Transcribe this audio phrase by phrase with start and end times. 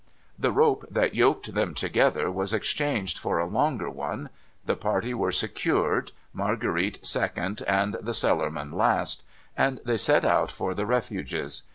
[0.39, 4.29] The rope that yoked them together was exchanged for a longer one;
[4.65, 9.23] the party w^ere secured, Marguerite second, and the Cellarman last;
[9.55, 11.61] and they set out for the Refuges.